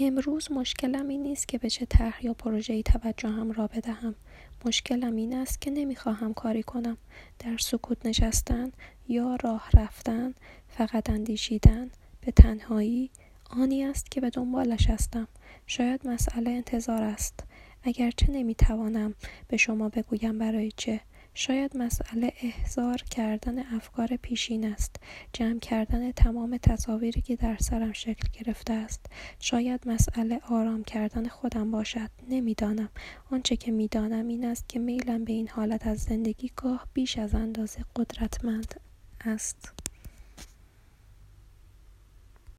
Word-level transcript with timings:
امروز 0.00 0.52
مشکلم 0.52 1.08
این 1.08 1.22
نیست 1.22 1.48
که 1.48 1.58
به 1.58 1.70
چه 1.70 1.86
طرح 1.86 2.24
یا 2.24 2.34
پروژه‌ای 2.34 2.82
توجهم 2.82 3.52
را 3.52 3.66
بدهم. 3.66 4.14
مشکلم 4.64 5.16
این 5.16 5.34
است 5.34 5.60
که 5.60 5.70
نمی‌خواهم 5.70 6.34
کاری 6.34 6.62
کنم. 6.62 6.96
در 7.38 7.58
سکوت 7.58 8.06
نشستن 8.06 8.72
یا 9.08 9.36
راه 9.36 9.70
رفتن 9.74 10.34
فقط 10.68 11.10
اندیشیدن 11.10 11.90
به 12.20 12.32
تنهایی 12.32 13.10
آنی 13.50 13.84
است 13.84 14.10
که 14.10 14.20
به 14.20 14.30
دنبالش 14.30 14.86
هستم. 14.90 15.28
شاید 15.66 16.08
مسئله 16.08 16.50
انتظار 16.50 17.02
است. 17.02 17.44
اگرچه 17.82 18.30
نمی‌توانم 18.30 19.14
به 19.48 19.56
شما 19.56 19.88
بگویم 19.88 20.38
برای 20.38 20.72
چه. 20.76 21.00
شاید 21.34 21.76
مسئله 21.76 22.32
احضار 22.42 22.96
کردن 22.96 23.58
افکار 23.58 24.16
پیشین 24.16 24.64
است 24.72 24.96
جمع 25.32 25.58
کردن 25.58 26.12
تمام 26.12 26.56
تصاویری 26.56 27.20
که 27.20 27.36
در 27.36 27.56
سرم 27.56 27.92
شکل 27.92 28.28
گرفته 28.32 28.72
است. 28.72 29.06
شاید 29.40 29.88
مسئله 29.88 30.40
آرام 30.48 30.84
کردن 30.84 31.28
خودم 31.28 31.70
باشد 31.70 32.10
نمی‌دانم. 32.28 32.88
آنچه 33.30 33.56
که 33.56 33.72
می‌دانم 33.72 34.28
این 34.28 34.44
است 34.44 34.68
که 34.68 34.78
میلم 34.78 35.24
به 35.24 35.32
این 35.32 35.48
حالت 35.48 35.86
از 35.86 35.98
زندگی 35.98 36.50
گاه 36.56 36.86
بیش 36.94 37.18
از 37.18 37.34
اندازه 37.34 37.84
قدرتمند 37.96 38.80
است. 39.24 39.81